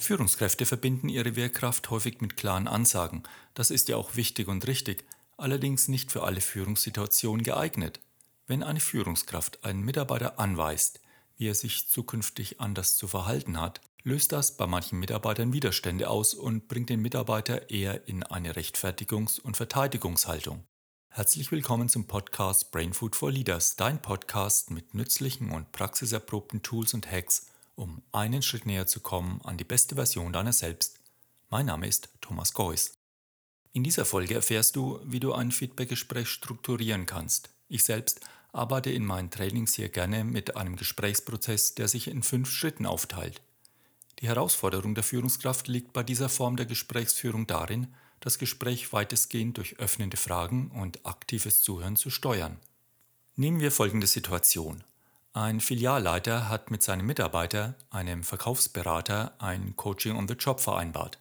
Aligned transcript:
Führungskräfte 0.00 0.66
verbinden 0.66 1.08
ihre 1.08 1.36
Wehrkraft 1.36 1.90
häufig 1.90 2.20
mit 2.20 2.36
klaren 2.36 2.66
Ansagen. 2.66 3.22
Das 3.54 3.70
ist 3.70 3.88
ja 3.88 3.96
auch 3.96 4.16
wichtig 4.16 4.48
und 4.48 4.66
richtig, 4.66 5.04
allerdings 5.36 5.88
nicht 5.88 6.10
für 6.10 6.22
alle 6.22 6.40
Führungssituationen 6.40 7.44
geeignet. 7.44 8.00
Wenn 8.46 8.62
eine 8.62 8.80
Führungskraft 8.80 9.64
einen 9.64 9.82
Mitarbeiter 9.82 10.38
anweist, 10.38 11.00
wie 11.36 11.48
er 11.48 11.54
sich 11.54 11.88
zukünftig 11.88 12.60
anders 12.60 12.96
zu 12.96 13.08
verhalten 13.08 13.60
hat, 13.60 13.80
löst 14.02 14.32
das 14.32 14.56
bei 14.56 14.66
manchen 14.66 14.98
Mitarbeitern 14.98 15.52
Widerstände 15.52 16.08
aus 16.08 16.34
und 16.34 16.68
bringt 16.68 16.88
den 16.88 17.00
Mitarbeiter 17.00 17.70
eher 17.70 18.08
in 18.08 18.22
eine 18.22 18.54
Rechtfertigungs- 18.54 19.40
und 19.40 19.56
Verteidigungshaltung. 19.56 20.64
Herzlich 21.08 21.52
willkommen 21.52 21.88
zum 21.88 22.06
Podcast 22.06 22.70
Brain 22.70 22.94
Food 22.94 23.16
for 23.16 23.30
Leaders, 23.30 23.76
dein 23.76 24.00
Podcast 24.00 24.70
mit 24.70 24.94
nützlichen 24.94 25.50
und 25.50 25.72
praxiserprobten 25.72 26.62
Tools 26.62 26.94
und 26.94 27.10
Hacks 27.10 27.49
um 27.80 28.02
einen 28.12 28.42
Schritt 28.42 28.66
näher 28.66 28.86
zu 28.86 29.00
kommen 29.00 29.40
an 29.42 29.56
die 29.56 29.64
beste 29.64 29.94
Version 29.94 30.32
deiner 30.32 30.52
selbst. 30.52 31.00
Mein 31.48 31.66
Name 31.66 31.88
ist 31.88 32.10
Thomas 32.20 32.52
Geuss. 32.52 32.92
In 33.72 33.82
dieser 33.82 34.04
Folge 34.04 34.34
erfährst 34.34 34.76
du, 34.76 35.00
wie 35.04 35.18
du 35.18 35.32
ein 35.32 35.50
Feedbackgespräch 35.50 36.28
strukturieren 36.28 37.06
kannst. 37.06 37.48
Ich 37.68 37.82
selbst 37.82 38.20
arbeite 38.52 38.90
in 38.90 39.06
meinen 39.06 39.30
Trainings 39.30 39.74
hier 39.74 39.88
gerne 39.88 40.24
mit 40.24 40.56
einem 40.56 40.76
Gesprächsprozess, 40.76 41.74
der 41.74 41.88
sich 41.88 42.08
in 42.08 42.22
fünf 42.22 42.50
Schritten 42.50 42.84
aufteilt. 42.84 43.40
Die 44.18 44.28
Herausforderung 44.28 44.94
der 44.94 45.04
Führungskraft 45.04 45.66
liegt 45.66 45.94
bei 45.94 46.02
dieser 46.02 46.28
Form 46.28 46.56
der 46.56 46.66
Gesprächsführung 46.66 47.46
darin, 47.46 47.86
das 48.18 48.38
Gespräch 48.38 48.92
weitestgehend 48.92 49.56
durch 49.56 49.78
öffnende 49.78 50.18
Fragen 50.18 50.70
und 50.72 51.06
aktives 51.06 51.62
Zuhören 51.62 51.96
zu 51.96 52.10
steuern. 52.10 52.58
Nehmen 53.36 53.60
wir 53.60 53.72
folgende 53.72 54.06
Situation. 54.06 54.84
Ein 55.32 55.60
Filialleiter 55.60 56.48
hat 56.48 56.72
mit 56.72 56.82
seinem 56.82 57.06
Mitarbeiter, 57.06 57.76
einem 57.90 58.24
Verkaufsberater, 58.24 59.32
ein 59.38 59.76
Coaching 59.76 60.16
on 60.16 60.26
the 60.26 60.34
Job 60.34 60.58
vereinbart. 60.58 61.20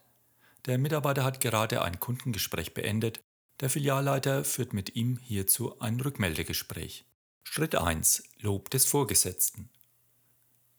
Der 0.66 0.79
Mitarbeiter 0.79 1.23
hat 1.23 1.41
gerade 1.41 1.83
ein 1.83 1.99
Kundengespräch 1.99 2.73
beendet. 2.73 3.21
Der 3.59 3.69
Filialleiter 3.69 4.43
führt 4.43 4.73
mit 4.73 4.95
ihm 4.95 5.17
hierzu 5.17 5.79
ein 5.79 6.01
Rückmeldegespräch. 6.01 7.05
Schritt 7.43 7.75
1. 7.75 8.23
Lob 8.39 8.71
des 8.71 8.85
Vorgesetzten. 8.85 9.69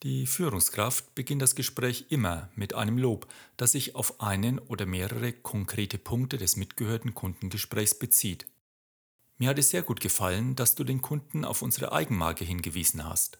Die 0.03 0.27
Führungskraft 0.27 1.15
beginnt 1.15 1.43
das 1.43 1.55
Gespräch 1.55 2.07
immer 2.09 2.49
mit 2.57 2.75
einem 2.75 2.99
Lob, 2.99 3.29
das 3.57 3.73
sich 3.73 3.95
auf 3.95 4.21
einen 4.21 4.59
oder 4.59 4.87
mehrere 4.87 5.33
konkrete 5.33 5.99
Punkte 5.99 6.37
des 6.37 6.57
mitgehörten 6.57 7.15
Kundengesprächs 7.15 7.97
bezieht. 7.97 8.47
Mir 9.41 9.49
hat 9.49 9.59
es 9.59 9.71
sehr 9.71 9.83
gut 9.83 10.01
gefallen, 10.01 10.55
dass 10.55 10.75
du 10.75 10.85
den 10.85 11.01
Kunden 11.01 11.47
auf 11.47 11.63
unsere 11.63 11.93
Eigenmarke 11.93 12.45
hingewiesen 12.45 13.07
hast. 13.07 13.39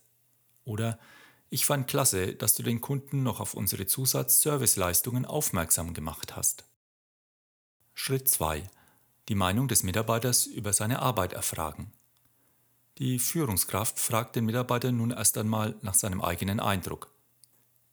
Oder 0.65 0.99
ich 1.51 1.67
fand 1.67 1.89
klasse, 1.89 2.35
dass 2.35 2.55
du 2.55 2.63
den 2.63 2.81
Kunden 2.81 3.23
noch 3.23 3.39
auf 3.39 3.53
unsere 3.53 3.85
Zusatz-Serviceleistungen 3.85 5.27
aufmerksam 5.27 5.93
gemacht 5.93 6.37
hast. 6.37 6.65
Schritt 7.93 8.31
2. 8.31 8.71
Die 9.29 9.35
Meinung 9.35 9.69
des 9.69 9.83
Mitarbeiters 9.83 10.47
über 10.47 10.73
seine 10.73 11.01
Arbeit 11.01 11.35
erfragen. 11.35 11.93
Die 12.97 13.19
Führungskraft 13.19 13.99
fragt 13.99 14.37
den 14.37 14.47
Mitarbeiter 14.47 14.93
nun 14.93 15.11
erst 15.11 15.37
einmal 15.37 15.75
nach 15.83 15.95
seinem 15.95 16.23
eigenen 16.23 16.61
Eindruck. 16.61 17.13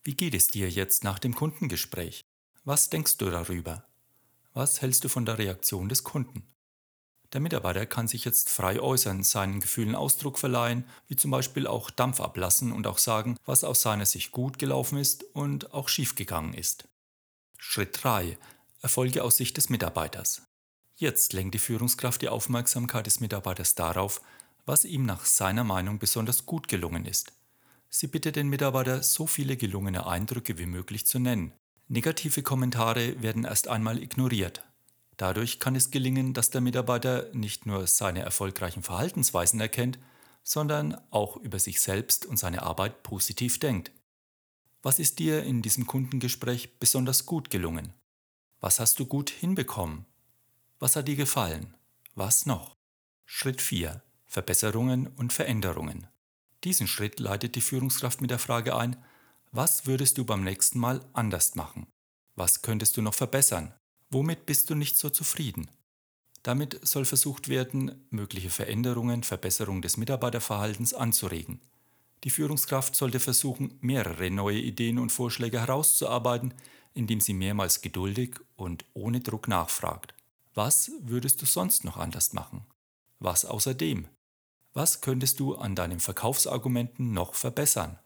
Wie 0.05 0.15
geht 0.15 0.33
es 0.33 0.47
dir 0.47 0.69
jetzt 0.69 1.03
nach 1.03 1.19
dem 1.19 1.35
Kundengespräch? 1.35 2.23
Was 2.63 2.89
denkst 2.89 3.17
du 3.17 3.29
darüber? 3.29 3.85
Was 4.53 4.81
hältst 4.81 5.03
du 5.03 5.09
von 5.09 5.25
der 5.25 5.37
Reaktion 5.37 5.89
des 5.89 6.05
Kunden? 6.05 6.47
Der 7.33 7.41
Mitarbeiter 7.41 7.85
kann 7.85 8.07
sich 8.07 8.23
jetzt 8.23 8.49
frei 8.49 8.79
äußern, 8.79 9.23
seinen 9.23 9.59
Gefühlen 9.59 9.95
Ausdruck 9.95 10.39
verleihen, 10.39 10.85
wie 11.07 11.17
zum 11.17 11.31
Beispiel 11.31 11.67
auch 11.67 11.89
Dampf 11.89 12.21
ablassen 12.21 12.71
und 12.71 12.87
auch 12.87 12.97
sagen, 12.97 13.37
was 13.45 13.63
aus 13.63 13.81
seiner 13.81 14.05
Sicht 14.05 14.31
gut 14.31 14.59
gelaufen 14.59 14.97
ist 14.97 15.23
und 15.35 15.73
auch 15.73 15.89
schiefgegangen 15.89 16.53
ist. 16.53 16.87
Schritt 17.57 18.03
3. 18.03 18.37
Erfolge 18.81 19.23
aus 19.23 19.37
Sicht 19.37 19.57
des 19.57 19.69
Mitarbeiters. 19.69 20.43
Jetzt 20.95 21.33
lenkt 21.33 21.53
die 21.53 21.59
Führungskraft 21.59 22.21
die 22.21 22.29
Aufmerksamkeit 22.29 23.05
des 23.05 23.19
Mitarbeiters 23.19 23.75
darauf, 23.75 24.21
was 24.65 24.85
ihm 24.85 25.05
nach 25.05 25.25
seiner 25.25 25.63
Meinung 25.63 25.99
besonders 25.99 26.45
gut 26.45 26.67
gelungen 26.67 27.05
ist. 27.05 27.33
Sie 27.89 28.07
bittet 28.07 28.35
den 28.35 28.49
Mitarbeiter, 28.49 29.03
so 29.03 29.27
viele 29.27 29.57
gelungene 29.57 30.07
Eindrücke 30.07 30.57
wie 30.57 30.65
möglich 30.65 31.05
zu 31.05 31.19
nennen. 31.19 31.53
Negative 31.87 32.43
Kommentare 32.43 33.21
werden 33.21 33.45
erst 33.45 33.67
einmal 33.67 34.01
ignoriert. 34.01 34.63
Dadurch 35.17 35.59
kann 35.59 35.75
es 35.75 35.91
gelingen, 35.91 36.33
dass 36.33 36.51
der 36.51 36.61
Mitarbeiter 36.61 37.27
nicht 37.33 37.65
nur 37.65 37.87
seine 37.87 38.21
erfolgreichen 38.21 38.83
Verhaltensweisen 38.83 39.59
erkennt, 39.59 39.97
sondern 40.43 40.97
auch 41.09 41.37
über 41.37 41.59
sich 41.59 41.81
selbst 41.81 42.25
und 42.25 42.37
seine 42.37 42.61
Arbeit 42.61 43.03
positiv 43.03 43.59
denkt. 43.59 43.91
Was 44.83 44.99
ist 44.99 45.19
dir 45.19 45.43
in 45.43 45.61
diesem 45.61 45.87
Kundengespräch 45.87 46.77
besonders 46.79 47.25
gut 47.25 47.49
gelungen? 47.49 47.93
Was 48.59 48.79
hast 48.79 48.99
du 48.99 49.05
gut 49.05 49.29
hinbekommen? 49.29 50.05
Was 50.79 50.95
hat 50.95 51.07
dir 51.07 51.15
gefallen? 51.15 51.73
Was 52.15 52.45
noch? 52.45 52.75
Schritt 53.25 53.61
4. 53.61 54.01
Verbesserungen 54.27 55.07
und 55.07 55.33
Veränderungen. 55.33 56.07
Diesen 56.63 56.87
Schritt 56.87 57.19
leitet 57.19 57.55
die 57.55 57.61
Führungskraft 57.61 58.21
mit 58.21 58.29
der 58.29 58.39
Frage 58.39 58.75
ein, 58.75 58.95
was 59.51 59.87
würdest 59.87 60.17
du 60.17 60.25
beim 60.25 60.43
nächsten 60.43 60.79
Mal 60.79 61.03
anders 61.13 61.55
machen? 61.55 61.87
Was 62.35 62.61
könntest 62.61 62.97
du 62.97 63.01
noch 63.01 63.13
verbessern? 63.13 63.73
Womit 64.09 64.45
bist 64.45 64.69
du 64.69 64.75
nicht 64.75 64.97
so 64.97 65.09
zufrieden? 65.09 65.69
Damit 66.43 66.79
soll 66.87 67.03
versucht 67.03 67.49
werden, 67.49 68.07
mögliche 68.09 68.49
Veränderungen, 68.49 69.23
Verbesserung 69.23 69.81
des 69.81 69.97
Mitarbeiterverhaltens 69.97 70.93
anzuregen. 70.93 71.59
Die 72.23 72.29
Führungskraft 72.29 72.95
sollte 72.95 73.19
versuchen, 73.19 73.77
mehrere 73.81 74.31
neue 74.31 74.59
Ideen 74.59 74.97
und 74.97 75.11
Vorschläge 75.11 75.59
herauszuarbeiten, 75.59 76.53
indem 76.93 77.19
sie 77.19 77.33
mehrmals 77.33 77.81
geduldig 77.81 78.35
und 78.55 78.85
ohne 78.93 79.19
Druck 79.19 79.47
nachfragt. 79.47 80.13
Was 80.55 80.91
würdest 81.01 81.41
du 81.41 81.45
sonst 81.45 81.83
noch 81.83 81.97
anders 81.97 82.33
machen? 82.33 82.65
Was 83.19 83.45
außerdem? 83.45 84.07
Was 84.73 85.01
könntest 85.01 85.39
du 85.39 85.55
an 85.55 85.75
deinen 85.75 85.99
Verkaufsargumenten 85.99 87.11
noch 87.11 87.35
verbessern? 87.35 87.99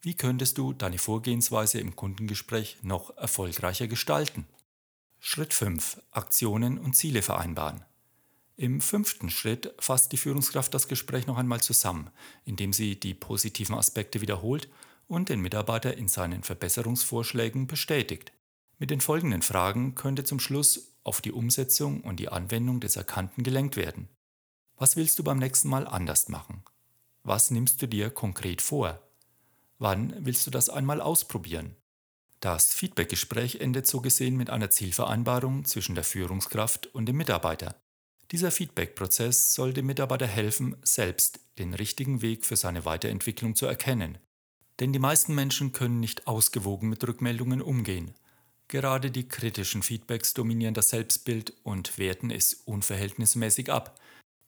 Wie 0.00 0.14
könntest 0.14 0.58
du 0.58 0.72
deine 0.72 0.98
Vorgehensweise 0.98 1.78
im 1.78 1.96
Kundengespräch 1.96 2.78
noch 2.82 3.16
erfolgreicher 3.16 3.86
gestalten? 3.86 4.46
Schritt 5.26 5.54
5. 5.54 6.02
Aktionen 6.10 6.76
und 6.76 6.94
Ziele 6.94 7.22
vereinbaren. 7.22 7.82
Im 8.58 8.82
fünften 8.82 9.30
Schritt 9.30 9.74
fasst 9.78 10.12
die 10.12 10.18
Führungskraft 10.18 10.74
das 10.74 10.86
Gespräch 10.86 11.26
noch 11.26 11.38
einmal 11.38 11.62
zusammen, 11.62 12.10
indem 12.44 12.74
sie 12.74 13.00
die 13.00 13.14
positiven 13.14 13.74
Aspekte 13.74 14.20
wiederholt 14.20 14.68
und 15.08 15.30
den 15.30 15.40
Mitarbeiter 15.40 15.96
in 15.96 16.08
seinen 16.08 16.42
Verbesserungsvorschlägen 16.42 17.66
bestätigt. 17.66 18.32
Mit 18.78 18.90
den 18.90 19.00
folgenden 19.00 19.40
Fragen 19.40 19.94
könnte 19.94 20.24
zum 20.24 20.40
Schluss 20.40 20.94
auf 21.04 21.22
die 21.22 21.32
Umsetzung 21.32 22.02
und 22.02 22.20
die 22.20 22.28
Anwendung 22.28 22.80
des 22.80 22.96
Erkannten 22.96 23.44
gelenkt 23.44 23.76
werden. 23.76 24.10
Was 24.76 24.94
willst 24.94 25.18
du 25.18 25.24
beim 25.24 25.38
nächsten 25.38 25.70
Mal 25.70 25.86
anders 25.86 26.28
machen? 26.28 26.64
Was 27.22 27.50
nimmst 27.50 27.80
du 27.80 27.88
dir 27.88 28.10
konkret 28.10 28.60
vor? 28.60 29.00
Wann 29.78 30.14
willst 30.18 30.46
du 30.46 30.50
das 30.50 30.68
einmal 30.68 31.00
ausprobieren? 31.00 31.76
Das 32.44 32.74
Feedbackgespräch 32.74 33.62
endet 33.62 33.86
so 33.86 34.02
gesehen 34.02 34.36
mit 34.36 34.50
einer 34.50 34.68
Zielvereinbarung 34.68 35.64
zwischen 35.64 35.94
der 35.94 36.04
Führungskraft 36.04 36.88
und 36.88 37.06
dem 37.06 37.16
Mitarbeiter. 37.16 37.74
Dieser 38.32 38.50
Feedback-Prozess 38.50 39.54
soll 39.54 39.72
dem 39.72 39.86
Mitarbeiter 39.86 40.26
helfen, 40.26 40.76
selbst 40.82 41.40
den 41.58 41.72
richtigen 41.72 42.20
Weg 42.20 42.44
für 42.44 42.56
seine 42.56 42.84
Weiterentwicklung 42.84 43.56
zu 43.56 43.64
erkennen. 43.64 44.18
Denn 44.78 44.92
die 44.92 44.98
meisten 44.98 45.34
Menschen 45.34 45.72
können 45.72 46.00
nicht 46.00 46.26
ausgewogen 46.26 46.90
mit 46.90 47.08
Rückmeldungen 47.08 47.62
umgehen. 47.62 48.12
Gerade 48.68 49.10
die 49.10 49.26
kritischen 49.26 49.82
Feedbacks 49.82 50.34
dominieren 50.34 50.74
das 50.74 50.90
Selbstbild 50.90 51.54
und 51.62 51.96
werten 51.96 52.30
es 52.30 52.52
unverhältnismäßig 52.52 53.72
ab. 53.72 53.98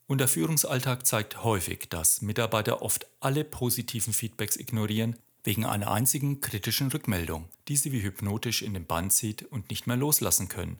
Und 0.05 0.19
der 0.19 0.27
Führungsalltag 0.27 1.07
zeigt 1.07 1.43
häufig, 1.43 1.89
dass 1.89 2.21
Mitarbeiter 2.21 2.83
oft 2.83 3.07
alle 3.21 3.43
positiven 3.43 4.13
Feedbacks 4.13 4.55
ignorieren 4.55 5.15
wegen 5.47 5.63
einer 5.63 5.89
einzigen 5.89 6.41
kritischen 6.41 6.91
Rückmeldung, 6.91 7.47
die 7.69 7.77
sie 7.77 7.93
wie 7.93 8.03
hypnotisch 8.03 8.61
in 8.61 8.73
den 8.73 8.85
Bann 8.85 9.09
zieht 9.09 9.43
und 9.43 9.69
nicht 9.69 9.87
mehr 9.87 9.95
loslassen 9.95 10.49
können. 10.49 10.77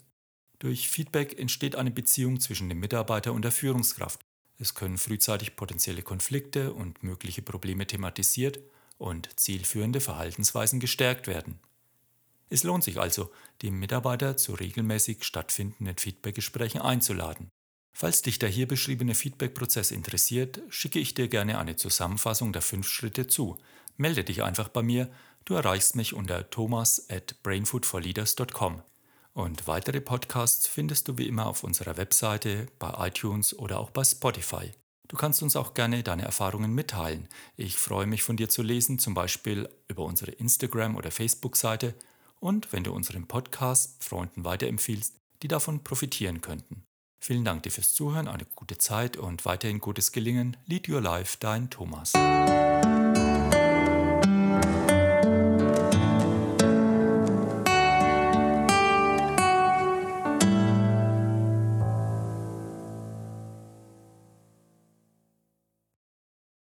Durch 0.59 0.89
Feedback 0.89 1.39
entsteht 1.39 1.77
eine 1.77 1.89
Beziehung 1.89 2.41
zwischen 2.41 2.67
dem 2.67 2.81
Mitarbeiter 2.81 3.31
und 3.31 3.43
der 3.43 3.53
Führungskraft. 3.53 4.19
Es 4.59 4.73
können 4.73 4.97
frühzeitig 4.97 5.55
potenzielle 5.55 6.01
Konflikte 6.01 6.73
und 6.73 7.01
mögliche 7.01 7.41
Probleme 7.41 7.87
thematisiert 7.87 8.59
und 8.97 9.39
zielführende 9.39 10.01
Verhaltensweisen 10.01 10.81
gestärkt 10.81 11.27
werden. 11.27 11.59
Es 12.49 12.63
lohnt 12.63 12.83
sich 12.83 12.99
also, 12.99 13.31
die 13.61 13.71
Mitarbeiter 13.71 14.35
zu 14.35 14.53
regelmäßig 14.53 15.23
stattfindenden 15.23 15.95
Feedbackgesprächen 15.97 16.81
einzuladen. 16.81 17.47
Falls 17.93 18.21
dich 18.21 18.37
der 18.37 18.49
hier 18.49 18.67
beschriebene 18.67 19.15
Feedback-Prozess 19.15 19.91
interessiert, 19.91 20.61
schicke 20.67 20.99
ich 20.99 21.13
dir 21.13 21.29
gerne 21.29 21.57
eine 21.57 21.77
Zusammenfassung 21.77 22.51
der 22.51 22.61
fünf 22.61 22.89
Schritte 22.89 23.27
zu, 23.27 23.57
melde 23.97 24.23
dich 24.23 24.43
einfach 24.43 24.69
bei 24.69 24.81
mir. 24.81 25.09
Du 25.45 25.53
erreichst 25.53 25.95
mich 25.95 26.13
unter 26.13 26.49
thomas 26.49 27.09
at 27.09 27.41
brainfoodforleaders.com. 27.43 28.81
Und 29.33 29.67
weitere 29.67 30.01
Podcasts 30.01 30.67
findest 30.67 31.07
du 31.07 31.17
wie 31.17 31.27
immer 31.27 31.45
auf 31.45 31.63
unserer 31.63 31.97
Webseite, 31.97 32.67
bei 32.79 33.07
iTunes 33.07 33.57
oder 33.57 33.79
auch 33.79 33.91
bei 33.91 34.03
Spotify. 34.03 34.71
Du 35.07 35.15
kannst 35.15 35.41
uns 35.41 35.55
auch 35.55 35.73
gerne 35.73 36.03
deine 36.03 36.23
Erfahrungen 36.23 36.73
mitteilen. 36.73 37.27
Ich 37.55 37.77
freue 37.77 38.07
mich 38.07 38.23
von 38.23 38.35
dir 38.35 38.49
zu 38.49 38.61
lesen, 38.61 38.99
zum 38.99 39.13
Beispiel 39.13 39.69
über 39.87 40.03
unsere 40.03 40.31
Instagram- 40.31 40.95
oder 40.95 41.11
Facebook-Seite 41.11 41.93
und 42.39 42.73
wenn 42.73 42.83
du 42.83 42.91
unseren 42.91 43.27
Podcast 43.27 44.03
Freunden 44.03 44.43
weiterempfiehlst, 44.43 45.15
die 45.43 45.47
davon 45.47 45.83
profitieren 45.83 46.41
könnten. 46.41 46.83
Vielen 47.19 47.45
Dank 47.45 47.63
dir 47.63 47.71
fürs 47.71 47.93
Zuhören, 47.93 48.27
eine 48.27 48.45
gute 48.55 48.77
Zeit 48.77 49.17
und 49.17 49.45
weiterhin 49.45 49.79
gutes 49.79 50.11
Gelingen. 50.11 50.57
Lead 50.65 50.87
Your 50.87 51.01
Life, 51.01 51.37
dein 51.39 51.69
Thomas. 51.69 52.13